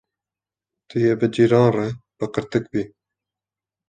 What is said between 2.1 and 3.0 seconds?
bi qirtiq bî.